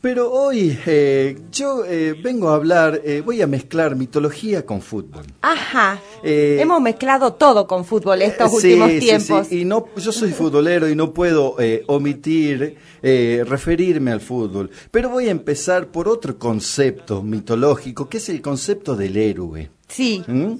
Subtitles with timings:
[0.00, 5.24] Pero hoy eh, yo eh, vengo a hablar, eh, voy a mezclar mitología con fútbol.
[5.42, 6.00] Ajá.
[6.22, 9.46] Eh, Hemos mezclado todo con fútbol estos Sí, últimos sí, tiempos.
[9.48, 14.70] sí, Y no, yo soy futbolero y no puedo eh, omitir eh, referirme al fútbol.
[14.92, 19.70] Pero voy a empezar por otro concepto mitológico, que es el concepto del héroe.
[19.88, 20.22] Sí.
[20.26, 20.52] ¿Mm?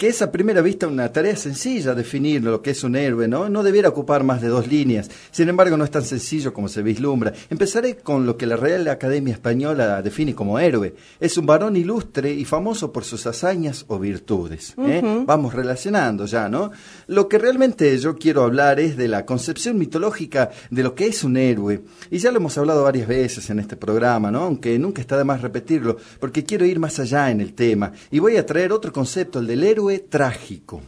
[0.00, 3.50] Que es a primera vista una tarea sencilla definir lo que es un héroe, ¿no?
[3.50, 5.10] No debiera ocupar más de dos líneas.
[5.30, 7.34] Sin embargo, no es tan sencillo como se vislumbra.
[7.50, 10.94] Empezaré con lo que la Real Academia Española define como héroe.
[11.20, 14.74] Es un varón ilustre y famoso por sus hazañas o virtudes.
[14.78, 15.02] ¿eh?
[15.26, 16.70] Vamos relacionando ya, ¿no?
[17.06, 21.24] Lo que realmente yo quiero hablar es de la concepción mitológica de lo que es
[21.24, 21.82] un héroe.
[22.10, 24.44] Y ya lo hemos hablado varias veces en este programa, ¿no?
[24.44, 27.92] Aunque nunca está de más repetirlo, porque quiero ir más allá en el tema.
[28.10, 30.80] Y voy a traer otro concepto, el del héroe trágico.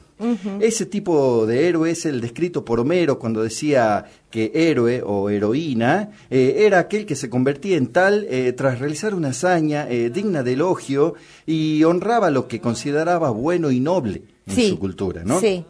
[0.61, 6.11] Ese tipo de héroe es el descrito por Homero cuando decía que héroe o heroína
[6.31, 10.45] eh, era aquel que se convertía en tal eh, tras realizar una hazaña eh, digna
[10.45, 14.69] de elogio y honraba lo que consideraba bueno y noble en sí.
[14.71, 15.41] su cultura, ¿no?
[15.41, 15.65] Sí.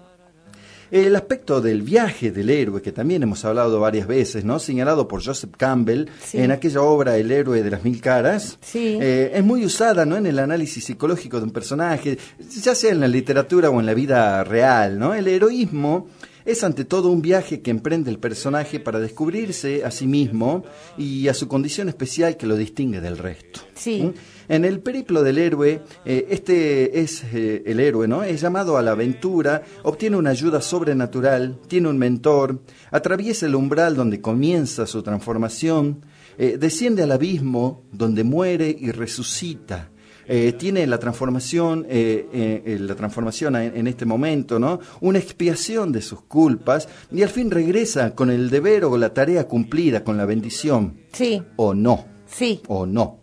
[0.92, 4.58] El aspecto del viaje del héroe, que también hemos hablado varias veces, ¿no?
[4.58, 6.36] Señalado por Joseph Campbell Sí.
[6.38, 8.98] en aquella obra El héroe de las mil caras, Sí.
[9.00, 10.16] eh, es muy usada, ¿no?
[10.18, 12.18] En el análisis psicológico de un personaje,
[12.62, 15.14] ya sea en la literatura o en la vida real, ¿no?
[15.14, 16.08] El heroísmo
[16.44, 20.64] es ante todo un viaje que emprende el personaje para descubrirse a sí mismo
[20.98, 23.60] y a su condición especial que lo distingue del resto.
[23.74, 24.02] Sí.
[24.02, 24.14] ¿Mm?
[24.52, 28.22] En el periplo del héroe, eh, este es eh, el héroe, ¿no?
[28.22, 33.96] Es llamado a la aventura, obtiene una ayuda sobrenatural, tiene un mentor, atraviesa el umbral
[33.96, 36.04] donde comienza su transformación,
[36.36, 39.88] eh, desciende al abismo donde muere y resucita.
[40.28, 44.80] Eh, tiene la transformación, eh, eh, eh, la transformación en, en este momento, ¿no?
[45.00, 49.48] Una expiación de sus culpas y al fin regresa con el deber o la tarea
[49.48, 51.42] cumplida, con la bendición, Sí.
[51.56, 52.62] o no Sí.
[52.66, 53.20] o no.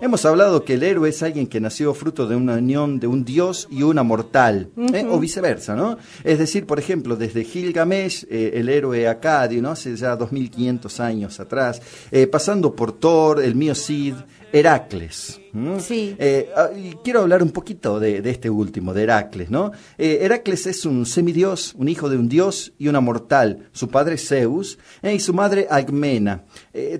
[0.00, 3.24] Hemos hablado que el héroe es alguien que nació fruto de una unión de un
[3.24, 5.06] dios y una mortal, ¿eh?
[5.08, 5.98] o viceversa, ¿no?
[6.22, 9.70] Es decir, por ejemplo, desde Gilgamesh, eh, el héroe acadio, ¿no?
[9.70, 14.14] Hace ya 2500 años atrás, eh, pasando por Thor, el mío Cid,
[14.54, 15.40] Heracles.
[15.80, 16.14] Sí.
[16.16, 19.72] Eh, ah, y quiero hablar un poquito de, de este último, de Heracles, ¿no?
[19.98, 23.68] Eh, Heracles es un semidios, un hijo de un dios y una mortal.
[23.72, 26.44] Su padre Zeus eh, y su madre Alcmena.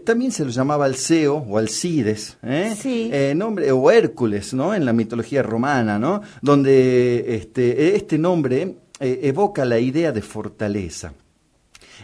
[0.04, 2.38] También se lo llamaba Alceo o Alcides.
[2.76, 3.12] Sí.
[3.36, 4.74] Nombre, o Hércules, ¿no?
[4.74, 6.22] En la mitología romana, ¿no?
[6.42, 11.12] Donde este, este nombre evoca la idea de fortaleza.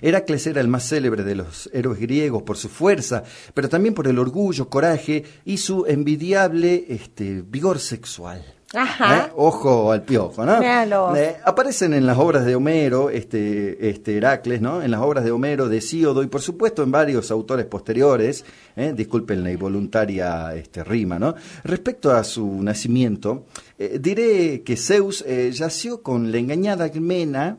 [0.00, 3.22] Heracles era el más célebre de los héroes griegos por su fuerza,
[3.54, 8.44] pero también por el orgullo, coraje y su envidiable este, vigor sexual.
[8.72, 9.26] Ajá.
[9.26, 9.32] ¿Eh?
[9.34, 10.62] Ojo al piojo, ¿no?
[10.62, 14.80] Eh, aparecen en las obras de Homero, este, este Heracles, ¿no?
[14.80, 18.44] En las obras de Homero, de Hesíodo y por supuesto en varios autores posteriores,
[18.80, 18.92] ¿eh?
[18.92, 21.34] disculpen la involuntaria este, rima, ¿no?
[21.64, 23.46] Respecto a su nacimiento,
[23.78, 27.58] eh, diré que Zeus eh, yació con la engañada Almena,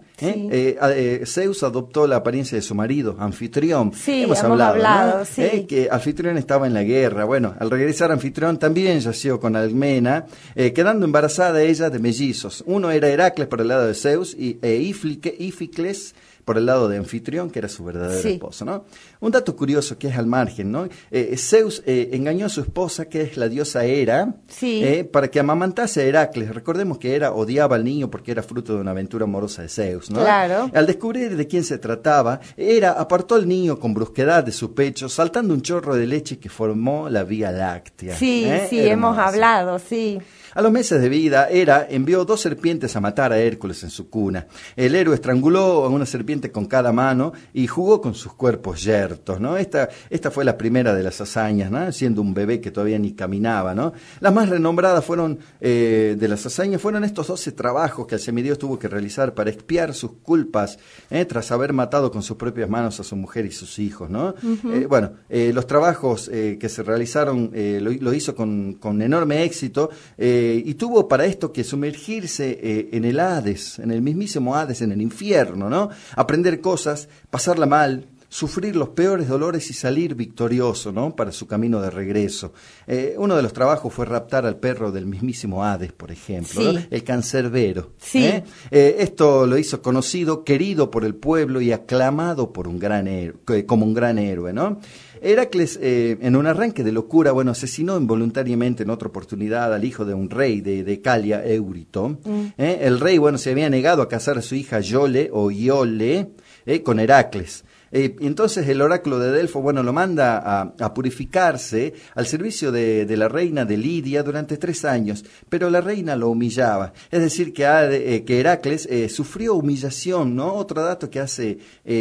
[1.26, 3.92] Zeus adoptó la apariencia de su marido, Anfitrión.
[3.94, 5.26] Sí, hemos, hemos hablado, hablado, ¿no?
[5.26, 5.66] sí.
[5.68, 7.26] Que Anfitrión estaba en la guerra.
[7.26, 12.64] Bueno, al regresar Anfitrión también yació con Almena, quedando embarazada ella de mellizos.
[12.68, 16.14] Uno era Heracles por el lado de Zeus y e Íficles
[16.46, 18.34] por el lado de Anfitrión, que era su verdadero Sí.
[18.34, 18.86] esposo, ¿no?
[19.20, 20.88] Un dato curioso que es al margen, ¿no?
[21.12, 24.84] Eh, Zeus eh, engañó a su esposa, que es la diosa Hera, Sí.
[24.84, 26.54] eh, para que amamantase a Heracles.
[26.54, 30.10] Recordemos que Hera odiaba al niño porque era fruto de una aventura amorosa de Zeus,
[30.10, 30.20] ¿no?
[30.22, 30.70] Claro.
[30.74, 35.10] Al descubrir de quién se trataba, Hera apartó al niño con brusquedad de su pecho,
[35.10, 38.16] saltando un chorro de leche que formó la Vía Láctea.
[38.16, 38.68] Sí, ¿eh?
[38.70, 40.20] sí, hemos hablado, sí.
[40.54, 44.10] A los meses de vida, Hera envió dos serpientes a matar a Hércules en su
[44.10, 44.48] cuna.
[44.76, 49.40] El héroe estranguló a una serpiente con cada mano y jugó con sus cuerpos yertos,
[49.40, 49.56] ¿no?
[49.56, 51.90] Esta, esta fue la primera de las hazañas, ¿no?
[51.94, 53.94] Siendo un bebé que todavía ni caminaba, ¿no?
[54.20, 58.58] Las más renombradas fueron, eh, de las hazañas fueron estos doce trabajos que el semidios
[58.58, 60.80] tuvo que realizar para expiar sus culpas,
[61.10, 61.24] ¿eh?
[61.24, 64.36] tras haber matado con sus propias manos a su mujer y sus hijos, ¿no?
[64.74, 70.41] Eh, bueno, los trabajos que se realizaron lo, lo hizo con, con enorme éxito eh,
[70.66, 74.92] y tuvo para esto que sumergirse eh, en el Hades, en el mismísimo Hades, en
[74.92, 75.90] el infierno, ¿no?
[76.16, 81.14] Aprender cosas, pasarla mal, sufrir los peores dolores y salir victorioso, ¿no?
[81.18, 82.54] Para su camino de regreso.
[82.88, 86.74] Eh, uno de los trabajos fue raptar al perro del mismísimo Hades, por ejemplo, Sí.
[86.74, 86.82] ¿no?
[86.90, 87.92] el cancerbero.
[87.98, 88.24] Sí.
[88.26, 88.44] ¿eh?
[88.72, 93.66] Eh, esto lo hizo conocido, querido por el pueblo y aclamado por un gran héroe,
[93.66, 94.80] como un gran héroe, ¿no?
[95.22, 100.04] Heracles, eh, en un arranque de locura, bueno, asesinó involuntariamente en otra oportunidad al hijo
[100.04, 102.18] de un rey de, de Calia, Eurito.
[102.58, 102.80] ¿eh?
[102.82, 106.32] El rey, bueno, se había negado a casar a su hija Yole o Iole
[106.66, 107.64] eh, con Heracles.
[107.92, 113.06] Eh, entonces el oráculo de Delfo, bueno, lo manda a, a purificarse al servicio de,
[113.06, 116.94] de la reina de Lidia durante tres años, pero la reina lo humillaba.
[117.10, 120.54] Es decir, que, eh, que Heracles eh, sufrió humillación, ¿no?
[120.54, 121.60] Otro dato que hace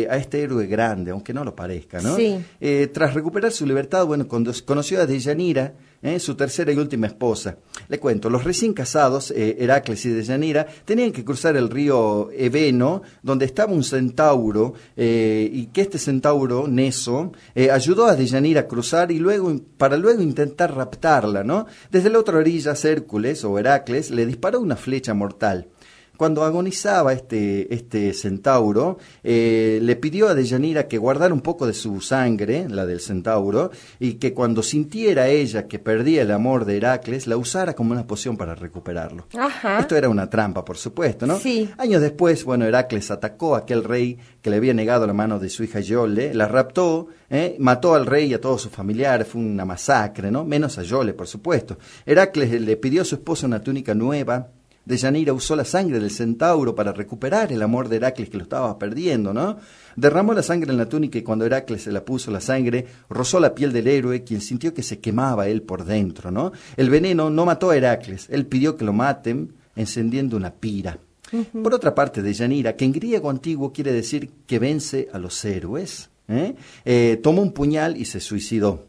[0.09, 2.17] a este héroe grande, aunque no lo parezca, ¿no?
[2.17, 2.39] Sí.
[2.93, 7.59] Tras recuperar su libertad, bueno, cuando conoció a Deyanira, eh, su tercera y última esposa.
[7.89, 13.03] Le cuento, los recién casados, eh, Heracles y Deyanira, tenían que cruzar el río Ebeno,
[13.23, 17.33] donde estaba un centauro, eh, y que este centauro, Neso,
[17.71, 21.67] ayudó a Deyanira a cruzar y luego, para luego intentar raptarla, ¿no?
[21.91, 25.69] Desde la otra orilla, Hércules o Heracles le disparó una flecha mortal.
[26.21, 31.73] Cuando agonizaba este, este centauro, eh, le pidió a Deyanira que guardara un poco de
[31.73, 36.77] su sangre, la del centauro, y que cuando sintiera ella que perdía el amor de
[36.77, 39.29] Heracles, la usara como una poción para recuperarlo.
[39.35, 39.79] Ajá.
[39.79, 41.39] Esto era una trampa, por supuesto, ¿no?
[41.39, 41.71] Sí.
[41.79, 45.49] Años después, bueno, Heracles atacó a aquel rey que le había negado la mano de
[45.49, 47.57] su hija Yole, la raptó, ¿eh?
[47.59, 50.45] mató al rey y a todos sus familiares, fue una masacre, ¿no?
[50.45, 51.79] Menos a Yole, por supuesto.
[52.05, 54.51] Heracles le pidió a su esposa una túnica nueva.
[54.91, 58.77] Deyanira usó la sangre del centauro para recuperar el amor de Heracles que lo estaba
[58.77, 59.57] perdiendo, ¿no?
[59.95, 63.39] Derramó la sangre en la túnica y cuando Heracles se la puso la sangre, rozó
[63.39, 66.51] la piel del héroe, quien sintió que se quemaba él por dentro, ¿no?
[66.77, 70.99] El veneno no mató a Heracles, él pidió que lo maten encendiendo una pira.
[71.63, 76.11] Por otra parte, Deyanira, que en griego antiguo quiere decir que vence a los héroes,
[76.27, 76.57] ¿eh?
[76.85, 78.89] Eh, tomó un puñal y se suicidó.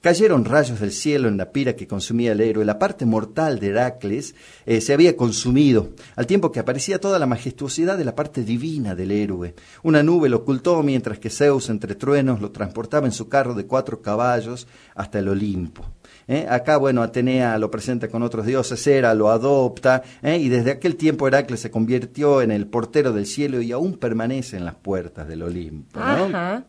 [0.00, 2.64] Cayeron rayos del cielo en la pira que consumía el héroe.
[2.64, 7.26] La parte mortal de Heracles eh, se había consumido, al tiempo que aparecía toda la
[7.26, 9.56] majestuosidad de la parte divina del héroe.
[9.82, 13.66] Una nube lo ocultó mientras que Zeus, entre truenos, lo transportaba en su carro de
[13.66, 15.84] cuatro caballos hasta el Olimpo.
[16.28, 16.46] ¿eh?
[16.48, 20.38] Acá, bueno, Atenea lo presenta con otros dioses, Hera lo adopta, ¿eh?
[20.38, 24.58] y desde aquel tiempo Heracles se convirtió en el portero del cielo y aún permanece
[24.58, 25.98] en las puertas del Olimpo.
[25.98, 26.04] ¿no?
[26.04, 26.64] Ajá.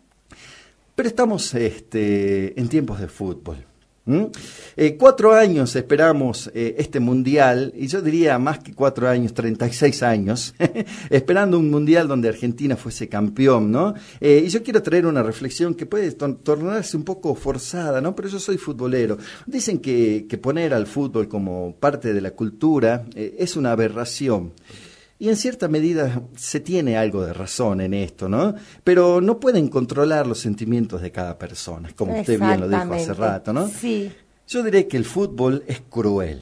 [0.99, 3.55] Pero estamos este, en tiempos de fútbol.
[4.75, 10.03] Eh, cuatro años esperamos eh, este mundial, y yo diría más que cuatro años, 36
[10.03, 10.53] años,
[11.09, 13.93] esperando un mundial donde Argentina fuese campeón, ¿no?
[14.19, 18.13] Eh, y yo quiero traer una reflexión que puede tor- tornarse un poco forzada, ¿no?
[18.13, 19.17] Pero yo soy futbolero.
[19.45, 24.51] Dicen que, poner al fútbol como parte de la cultura es una aberración.
[25.21, 28.55] Y en cierta medida se tiene algo de razón en esto, ¿no?
[28.85, 33.13] Pero no pueden controlar los sentimientos de cada persona, como usted bien lo dijo hace
[33.13, 33.67] rato, ¿no?
[33.67, 34.13] Sí.
[34.47, 36.41] Yo diré que el fútbol es cruel.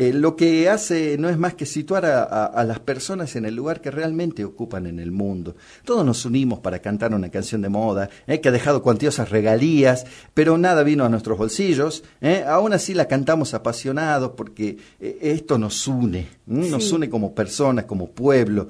[0.00, 3.44] Eh, lo que hace no es más que situar a, a- a las personas en
[3.44, 5.56] el lugar que realmente ocupan en el mundo.
[5.84, 10.06] Todos nos unimos para cantar una canción de moda, eh, que ha dejado cuantiosas regalías,
[10.34, 12.04] pero nada vino a nuestros bolsillos.
[12.20, 12.44] eh.
[12.46, 18.10] Aún así la cantamos apasionados porque eh, esto nos une, nos une como personas, como
[18.12, 18.68] pueblo.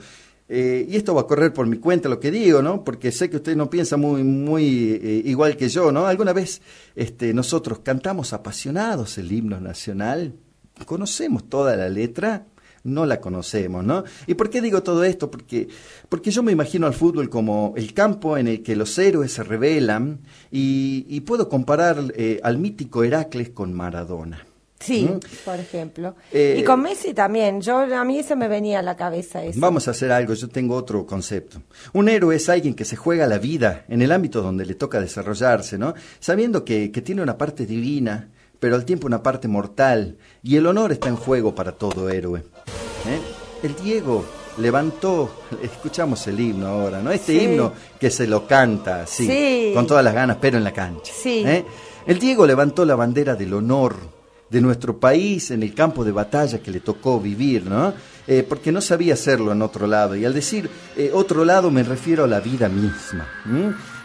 [0.48, 2.82] Eh, y esto va a correr por mi cuenta lo que digo, ¿no?
[2.84, 6.06] Porque sé que usted no piensa muy, muy eh, igual que yo, ¿no?
[6.06, 6.62] Alguna vez
[6.96, 10.32] este, nosotros cantamos apasionados el himno nacional,
[10.86, 12.46] conocemos toda la letra,
[12.84, 14.04] no la conocemos, ¿no?
[14.26, 15.30] ¿Y por qué digo todo esto?
[15.30, 15.68] Porque,
[16.08, 19.42] porque yo me imagino al fútbol como el campo en el que los héroes se
[19.42, 20.20] rebelan
[20.50, 24.44] y, y puedo comparar eh, al mítico Heracles con Maradona.
[24.80, 25.18] Sí, ¿Mm?
[25.44, 26.14] por ejemplo.
[26.32, 27.60] Eh, y con Messi también.
[27.60, 29.58] Yo a mí se me venía a la cabeza eso.
[29.58, 31.60] Vamos a hacer algo, yo tengo otro concepto.
[31.92, 35.00] Un héroe es alguien que se juega la vida en el ámbito donde le toca
[35.00, 35.94] desarrollarse, ¿no?
[36.20, 38.28] Sabiendo que, que tiene una parte divina,
[38.60, 42.40] pero al tiempo una parte mortal, y el honor está en juego para todo héroe.
[43.06, 43.20] ¿eh?
[43.62, 44.24] El Diego
[44.58, 45.30] levantó,
[45.62, 47.10] escuchamos el himno ahora, ¿no?
[47.12, 47.44] Este Sí.
[47.44, 49.70] himno que se lo canta así, Sí.
[49.74, 51.12] con todas las ganas, pero en la cancha.
[51.16, 51.42] Sí.
[51.46, 51.64] ¿eh?
[52.06, 53.96] El Diego levantó la bandera del honor
[54.50, 57.92] de nuestro país en el campo de batalla que le tocó vivir, ¿no?
[58.26, 60.16] Eh, porque no sabía hacerlo en otro lado.
[60.16, 63.28] Y al decir eh, otro lado me refiero a la vida misma.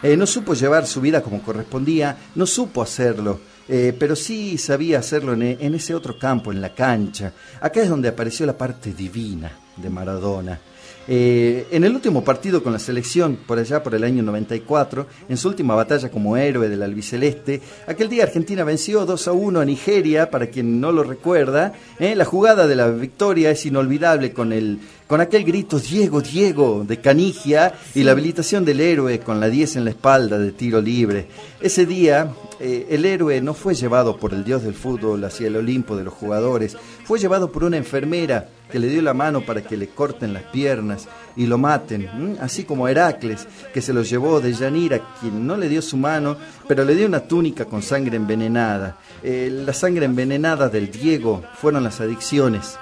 [0.01, 3.39] Eh, no supo llevar su vida como correspondía, no supo hacerlo.
[3.67, 7.31] Eh, pero sí sabía hacerlo en, en ese otro campo, en la cancha.
[7.61, 10.59] Acá es donde apareció la parte divina de Maradona.
[11.05, 15.35] Eh, en el último partido con la selección, por allá por el año 94, en
[15.35, 19.65] su última batalla como héroe del albiceleste, aquel día Argentina venció 2 a 1 a
[19.65, 21.73] Nigeria, para quien no lo recuerda.
[21.99, 26.85] eh, la jugada de la victoria es inolvidable con, el, con aquel grito Diego, Diego
[26.87, 30.79] de Canigia y la habilitación del héroe con la 10 en la espalda de tiro
[30.79, 31.27] libre.
[31.59, 35.57] Ese día eh, el héroe no fue llevado por el dios del fútbol hacia el
[35.57, 39.61] Olimpo de los jugadores, fue llevado por una enfermera que le dio la mano para
[39.61, 44.39] que le corten las piernas y lo maten, así como Heracles, que se lo llevó
[44.39, 48.15] de Yanira, quien no le dio su mano, pero le dio una túnica con sangre
[48.17, 48.97] envenenada.
[49.21, 52.77] Eh, la sangre envenenada del Diego fueron las adicciones,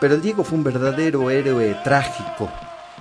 [0.00, 2.48] pero el Diego fue un verdadero héroe trágico.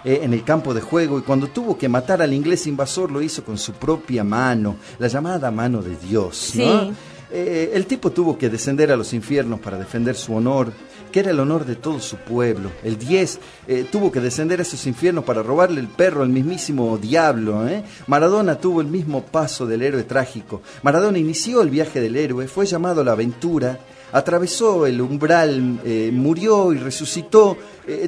[0.06, 3.22] eh, en el campo de juego y cuando tuvo que matar al inglés invasor lo
[3.22, 6.52] hizo con su propia mano, la llamada mano de Dios.
[6.56, 6.92] ¿no?
[7.36, 10.72] Eh, el tipo tuvo que descender a los infiernos para defender su honor,
[11.12, 12.70] que era el honor de todo su pueblo.
[12.84, 16.96] El 10 eh, tuvo que descender a esos infiernos para robarle el perro al mismísimo
[17.00, 17.68] diablo.
[17.68, 17.84] ¿eh?
[18.06, 20.62] Maradona tuvo el mismo paso del héroe trágico.
[20.84, 23.80] Maradona inició el viaje del héroe, fue llamado a la aventura,
[24.12, 25.80] atravesó el umbral,
[26.14, 27.58] murió y resucitó,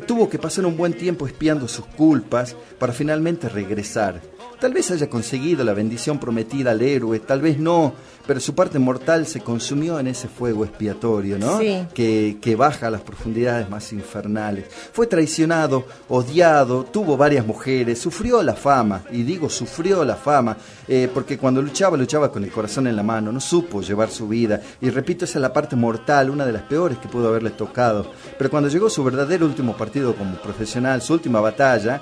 [0.05, 4.34] tuvo que pasar un buen tiempo espiando sus culpas para finalmente regresar.
[4.59, 7.93] Tal vez haya conseguido la bendición prometida al héroe, tal vez no,
[8.25, 11.59] pero su parte mortal se consumió en ese fuego expiatorio, ¿no?
[11.59, 11.85] Sí.
[11.93, 14.65] Que, que baja a las profundidades más infernales.
[14.93, 20.57] Fue traicionado, odiado, tuvo varias mujeres, sufrió la fama, y digo sufrió la fama,
[20.87, 24.27] eh, porque cuando luchaba, luchaba con el corazón en la mano, no supo llevar su
[24.27, 27.51] vida, y repito, esa es la parte mortal, una de las peores que pudo haberle
[27.51, 28.11] tocado.
[28.37, 32.01] Pero cuando llegó su verdadero último partido como profesional, su última batalla,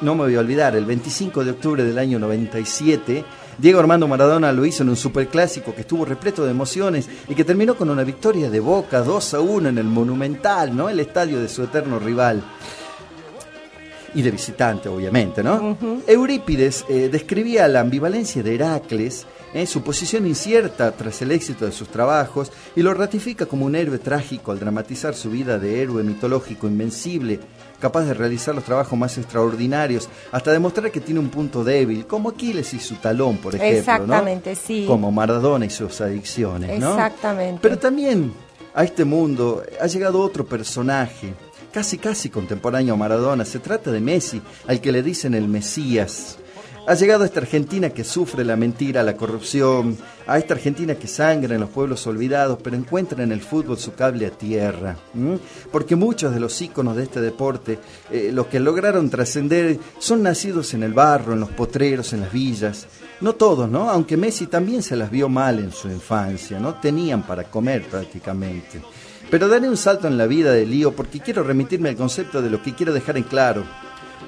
[0.00, 3.24] no me voy a olvidar, el 25 de octubre del año 97,
[3.58, 7.44] Diego Armando Maradona lo hizo en un superclásico que estuvo repleto de emociones y que
[7.44, 10.90] terminó con una victoria de Boca 2 a 1 en el Monumental, ¿no?
[10.90, 12.42] El estadio de su eterno rival.
[14.14, 15.76] Y de visitante, obviamente, ¿no?
[16.06, 21.72] Eurípides eh, describía la ambivalencia de Heracles, eh, su posición incierta tras el éxito de
[21.72, 26.02] sus trabajos, y lo ratifica como un héroe trágico al dramatizar su vida de héroe
[26.02, 27.40] mitológico invencible,
[27.80, 32.30] capaz de realizar los trabajos más extraordinarios, hasta demostrar que tiene un punto débil, como
[32.30, 33.78] Aquiles y su talón, por ejemplo.
[33.78, 34.60] Exactamente, ¿no?
[34.62, 34.84] sí.
[34.86, 36.90] Como Maradona y sus adicciones, ¿no?
[36.90, 37.60] Exactamente.
[37.62, 38.32] Pero también
[38.74, 41.32] a este mundo ha llegado otro personaje,
[41.76, 43.44] casi casi contemporáneo a Maradona.
[43.44, 46.38] Se trata de Messi, al que le dicen el Mesías.
[46.86, 49.94] Ha llegado a esta Argentina que sufre la mentira, la corrupción,
[50.26, 53.92] a esta Argentina que sangra en los pueblos olvidados, pero encuentra en el fútbol su
[53.92, 54.96] cable a tierra.
[55.70, 57.78] Porque muchos de los íconos de este deporte,
[58.10, 62.32] eh, los que lograron trascender, son nacidos en el barro, en los potreros, en las
[62.32, 62.86] villas.
[63.20, 63.90] No todos, ¿no?
[63.90, 66.80] Aunque Messi también se las vio mal en su infancia, ¿no?
[66.80, 68.80] Tenían para comer prácticamente.
[69.30, 72.50] Pero daré un salto en la vida de Lío porque quiero remitirme al concepto de
[72.50, 73.64] lo que quiero dejar en claro.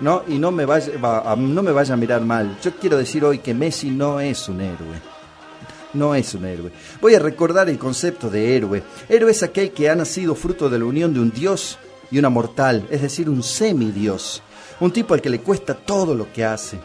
[0.00, 0.22] ¿no?
[0.28, 2.58] Y no me, vaya, va, no me vaya a mirar mal.
[2.62, 5.00] Yo quiero decir hoy que Messi no es un héroe.
[5.94, 6.70] No es un héroe.
[7.00, 8.82] Voy a recordar el concepto de héroe.
[9.08, 11.78] Héroe es aquel que ha nacido fruto de la unión de un dios
[12.10, 14.42] y una mortal, es decir, un semidios.
[14.80, 16.78] Un tipo al que le cuesta todo lo que hace.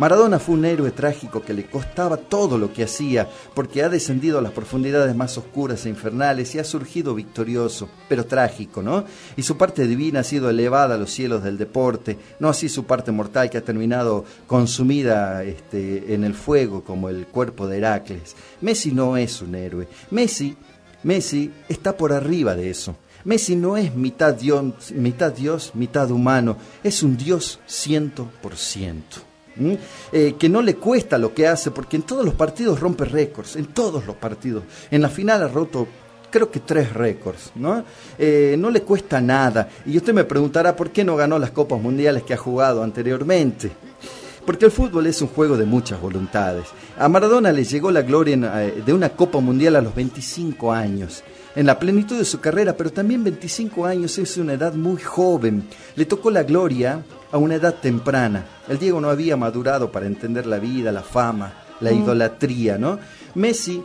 [0.00, 4.38] Maradona fue un héroe trágico que le costaba todo lo que hacía, porque ha descendido
[4.38, 9.04] a las profundidades más oscuras e infernales y ha surgido victorioso, pero trágico, ¿no?
[9.36, 12.84] Y su parte divina ha sido elevada a los cielos del deporte, no así su
[12.84, 18.34] parte mortal que ha terminado consumida este, en el fuego como el cuerpo de Heracles.
[18.62, 19.86] Messi no es un héroe.
[20.10, 20.56] Messi,
[21.02, 22.96] Messi está por arriba de eso.
[23.24, 29.28] Messi no es mitad Dios, mitad, Dios, mitad humano, es un Dios ciento por ciento.
[30.12, 33.56] Eh, que no le cuesta lo que hace, porque en todos los partidos rompe récords,
[33.56, 34.64] en todos los partidos.
[34.90, 35.86] En la final ha roto
[36.30, 37.84] creo que tres récords, ¿no?
[38.18, 39.68] Eh, no le cuesta nada.
[39.84, 43.70] Y usted me preguntará por qué no ganó las Copas Mundiales que ha jugado anteriormente.
[44.46, 46.66] Porque el fútbol es un juego de muchas voluntades.
[46.98, 51.22] A Maradona le llegó la gloria eh, de una Copa Mundial a los 25 años
[51.54, 55.68] en la plenitud de su carrera, pero también 25 años es una edad muy joven.
[55.96, 58.46] Le tocó la gloria a una edad temprana.
[58.68, 62.98] El Diego no había madurado para entender la vida, la fama, la idolatría, ¿no?
[63.34, 63.82] Messi,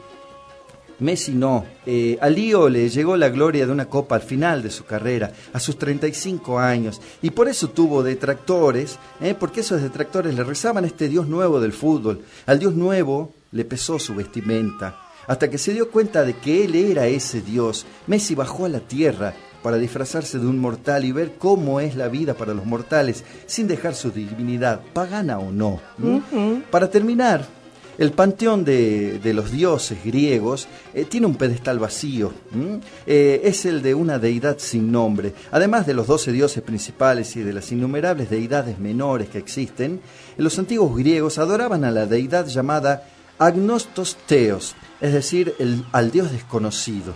[0.99, 1.65] Messi no.
[1.85, 5.31] Eh, a Lío le llegó la gloria de una copa al final de su carrera,
[5.53, 9.35] a sus 35 años, y por eso tuvo detractores, ¿eh?
[9.37, 12.21] porque esos detractores le rezaban a este Dios nuevo del fútbol.
[12.45, 15.04] Al Dios nuevo le pesó su vestimenta.
[15.27, 18.79] Hasta que se dio cuenta de que él era ese Dios, Messi bajó a la
[18.79, 23.23] tierra para disfrazarse de un mortal y ver cómo es la vida para los mortales,
[23.47, 25.81] sin dejar su divinidad, pagana o no.
[26.69, 27.47] Para terminar,
[27.97, 32.31] el panteón de, de los dioses griegos eh, tiene un pedestal vacío.
[33.07, 35.33] Eh, es el de una deidad sin nombre.
[35.49, 40.01] Además de los doce dioses principales y de las innumerables deidades menores que existen,
[40.37, 45.55] los antiguos griegos adoraban a la deidad llamada Agnostos Theos, es decir,
[45.91, 47.13] al dios desconocido.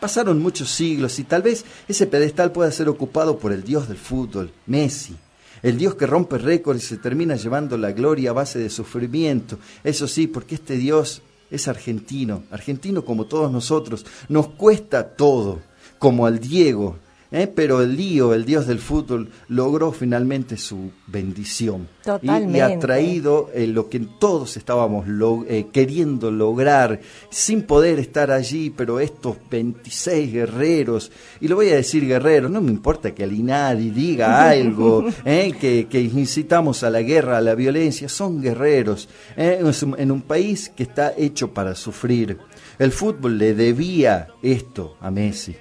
[0.00, 3.98] Pasaron muchos siglos y tal vez ese pedestal pueda ser ocupado por el dios del
[3.98, 5.16] fútbol, Messi.
[5.60, 9.58] El Dios que rompe récords y se termina llevando la gloria a base de sufrimiento.
[9.82, 11.20] Eso sí, porque este Dios
[11.50, 14.06] es argentino, argentino como todos nosotros.
[14.28, 15.60] Nos cuesta todo,
[15.98, 16.96] como al Diego.
[17.30, 17.46] ¿Eh?
[17.52, 21.88] pero el lío, el dios del fútbol, logró finalmente su bendición.
[22.22, 25.06] Y- Y, ha traído eh, lo que todos estábamos
[25.48, 31.74] eh, queriendo lograr, sin poder estar allí, pero estos 26 guerreros, y lo voy a
[31.76, 35.52] decir guerreros, no me importa que Alinari diga algo, ¿eh?
[35.60, 40.82] que, que incitamos a la guerra, a la violencia, son guerreros, en un país que
[40.84, 42.38] está hecho para sufrir.
[42.78, 45.56] El fútbol le debía esto a Messi.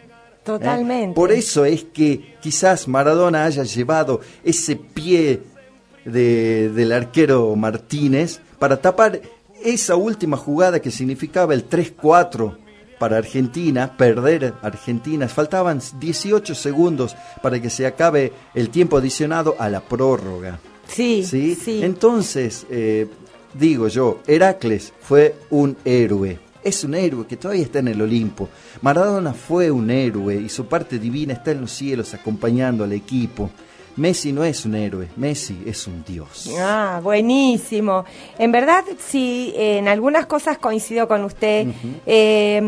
[0.56, 0.60] ¿Eh?
[0.60, 1.16] Totalmente.
[1.16, 5.42] Por eso es que quizás Maradona haya llevado ese pie
[6.06, 9.22] de- del arquero Martínez para tapar
[9.64, 12.58] esa última jugada que significaba el 3-4
[13.00, 15.28] para Argentina, perder Argentina.
[15.28, 20.60] Faltaban 18 segundos para que se acabe el tiempo adicionado a la prórroga.
[20.88, 21.56] Sí, ¿sí?
[21.56, 21.84] sí.
[21.84, 23.08] Entonces, eh,
[23.54, 26.40] digo yo, Heracles fue un héroe.
[26.64, 28.50] Es un héroe que todavía está en el Olimpo.
[28.82, 33.50] Maradona fue un héroe y su parte divina está en los cielos acompañando al equipo.
[33.96, 36.50] Messi no es un héroe, Messi es un dios.
[36.60, 38.06] Ah, buenísimo.
[38.38, 41.68] En verdad, sí, en algunas cosas coincido con usted.
[42.06, 42.62] Eh,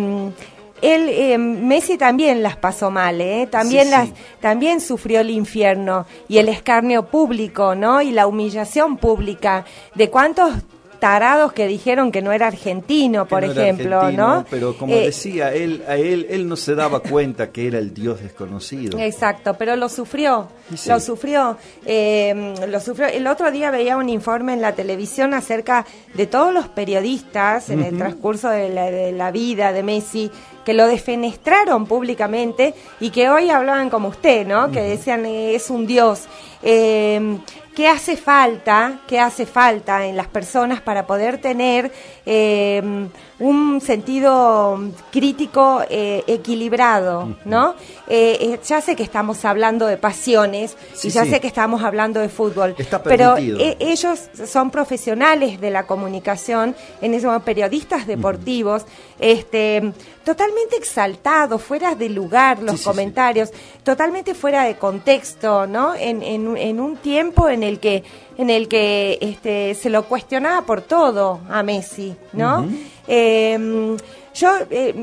[0.82, 3.48] él, eh, Messi también las pasó mal, ¿eh?
[3.52, 4.14] También Sí, las, sí.
[4.40, 8.02] también sufrió el infierno y el escarnio público, ¿no?
[8.02, 9.66] Y la humillación pública
[9.96, 10.52] de cuántos
[11.00, 14.46] tarados que dijeron que no era argentino, Que por no ejemplo, argentino, ¿no?
[14.50, 17.94] Pero como Eh, decía, él, a él, él no se daba cuenta que era el
[17.94, 19.00] dios desconocido.
[19.00, 20.90] Exacto, pero lo sufrió, sí.
[20.90, 23.08] lo sufrió, eh, lo sufrió.
[23.08, 27.82] El otro día veía un informe en la televisión acerca de todos los periodistas en
[27.84, 30.30] el transcurso de la, de la vida de Messi
[30.66, 34.70] que lo defenestraron públicamente y que hoy hablaban como usted, ¿no?
[34.70, 36.26] Que decían eh, es un dios.
[36.62, 37.38] Eh,
[37.80, 39.00] ¿Qué hace falta?
[39.08, 41.90] ¿Qué hace falta en las personas para poder tener
[42.26, 43.08] eh,
[43.40, 44.78] un sentido
[45.12, 47.76] crítico eh, equilibrado, ¿no?
[48.08, 51.30] Eh, ya sé que estamos hablando de pasiones Sí, y ya sí.
[51.30, 56.76] sé que estamos hablando de fútbol, Está pero eh, ellos son profesionales de la comunicación,
[57.02, 58.86] en ese momento periodistas deportivos,
[59.20, 59.94] este,
[60.26, 62.84] totalmente exaltados, fuera de lugar los sí.
[62.84, 63.52] comentarios,
[63.84, 65.96] totalmente fuera de contexto, ¿no?
[65.96, 68.04] En, en, en un tiempo en el que
[68.40, 72.68] en el que este, se lo cuestionaba por todo a Messi, ¿no?
[73.08, 73.96] Eh,
[74.34, 74.96] yo eh,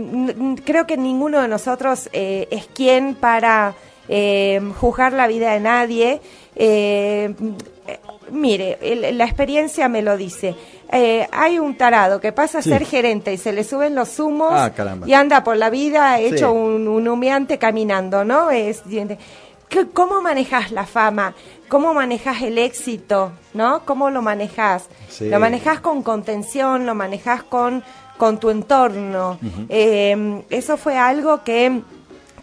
[0.65, 3.75] creo que ninguno de nosotros eh, es quien para
[4.09, 6.21] eh, juzgar la vida de nadie.
[6.55, 7.35] Eh,
[7.87, 7.99] eh,
[8.31, 10.55] mire, el- la experiencia me lo dice.
[10.93, 12.71] Eh, hay un tarado que pasa a Sí.
[12.71, 14.71] ser gerente y se le suben los humos Ah,
[15.05, 16.45] y anda por la vida hecho Sí.
[16.45, 18.51] un, un humeante caminando, ¿no?
[18.53, 18.85] Es,
[19.69, 21.35] ¿qué- ¿Cómo manejas la fama?
[21.69, 23.33] ¿Cómo manejas el éxito?
[23.55, 23.83] ¿No?
[23.85, 24.89] ¿Cómo lo manejas?
[25.09, 25.29] Sí.
[25.29, 27.83] Lo manejas con contención, lo manejas con,
[28.19, 29.39] con tu entorno.
[29.69, 31.83] Eh, eso fue algo que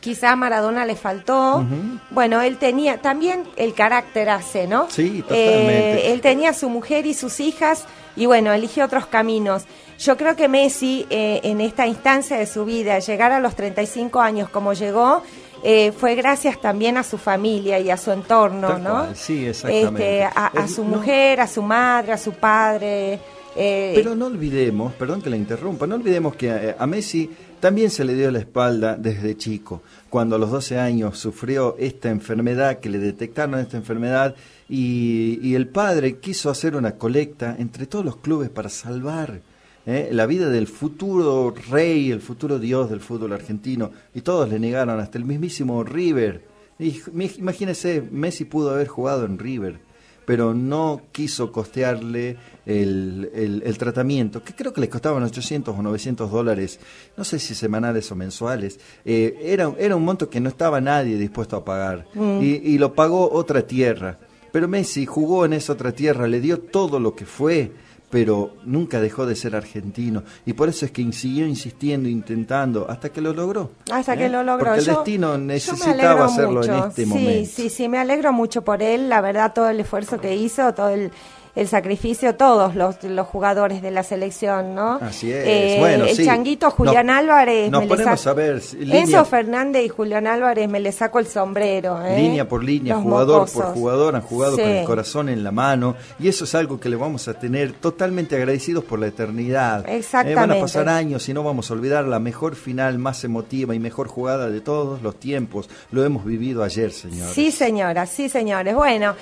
[0.02, 1.64] quizá a Maradona le faltó.
[2.12, 4.88] Bueno, él tenía, también el carácter hace, ¿no?
[4.90, 6.08] Sí, totalmente.
[6.10, 7.86] Eh, él tenía a su mujer y sus hijas
[8.18, 9.64] y bueno, eligió otros caminos.
[10.00, 14.20] Yo creo que Messi eh, en esta instancia de su vida, llegar a los 35
[14.20, 15.24] años como llegó,
[15.64, 18.90] eh, fue gracias también a su familia y a su entorno, Tal ¿no?
[18.92, 20.24] cual, sí, exactamente.
[20.24, 23.20] Este, a, su no- mujer, a su madre, a su padre.
[23.56, 27.30] eh, Pero no olvidemos, perdón que la interrumpa, no olvidemos que eh, a, a Messi
[27.60, 32.10] también se le dio la espalda desde chico, cuando a los 12 años sufrió esta
[32.10, 34.36] enfermedad, que le detectaron esta enfermedad,
[34.68, 39.40] y, y el padre quiso hacer una colecta entre todos los clubes para salvar
[39.86, 44.60] eh, la vida del futuro rey, el futuro dios del fútbol argentino, y todos le
[44.60, 46.46] negaron, hasta el mismísimo River.
[46.80, 47.00] Y,
[47.38, 49.80] imagínese, Messi pudo haber jugado en River
[50.26, 55.82] pero no quiso costearle el, el- el tratamiento, que creo que le costaban 800 o
[55.82, 56.80] 900 dólares,
[57.18, 58.80] no sé si semanales o mensuales.
[59.04, 62.06] Eh, era, era un monto que no estaba nadie dispuesto a pagar
[62.42, 64.18] y, y lo pagó otra tierra.
[64.54, 67.74] Pero Messi jugó en esa otra tierra, le dio todo lo que fue,
[68.14, 70.22] pero nunca dejó de ser argentino.
[70.46, 73.72] Y por eso es que siguió insistiendo, intentando, hasta que lo logró.
[73.92, 74.18] Hasta ¿eh?
[74.20, 74.66] que lo logró.
[74.68, 77.50] Porque el Yo- destino necesitaba hacerlo en este sí, momento.
[77.52, 79.10] Sí, sí, me alegro mucho por él.
[79.10, 81.12] La verdad, todo el esfuerzo que hizo, todo el,
[81.56, 84.94] el sacrificio, todos los, los jugadores de la selección, ¿no?
[85.02, 85.46] Así es.
[85.48, 86.26] Eh, Bueno, el sí.
[86.26, 87.70] changuito Julián Nos- Álvarez.
[87.70, 91.20] nos me ponemos saco- a ver, línea- Enzo Fernández y Julián Álvarez me le saco
[91.20, 92.04] el sombrero.
[92.04, 92.18] ¿eh?
[92.18, 95.96] Línea por línea, Los jugador por jugador, han jugado con el corazón en la mano
[96.20, 99.88] y eso es algo que le vamos a tener totalmente agradecidos por la eternidad.
[99.88, 100.40] Eh, Exactamente.
[100.40, 103.80] van a pasar años y no vamos a olvidar la mejor final, más emotiva y
[103.80, 105.70] mejor jugada de todos los tiempos.
[105.92, 107.34] Lo hemos vivido ayer, señores.
[107.34, 108.74] Sí, señora, sí, señores.
[108.74, 109.14] Bueno.